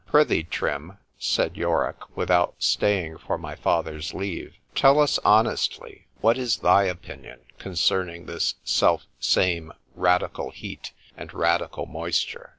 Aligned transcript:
——Prithee, 0.07 0.45
Trim, 0.45 0.97
said 1.19 1.55
Yorick, 1.55 2.17
without 2.17 2.55
staying 2.57 3.19
for 3.19 3.37
my 3.37 3.53
father's 3.53 4.15
leave,—tell 4.15 4.99
us 4.99 5.19
honestly—what 5.23 6.39
is 6.39 6.57
thy 6.57 6.85
opinion 6.85 7.41
concerning 7.59 8.25
this 8.25 8.55
self 8.63 9.05
same 9.19 9.71
radical 9.93 10.49
heat 10.49 10.91
and 11.15 11.31
radical 11.35 11.85
moisture? 11.85 12.49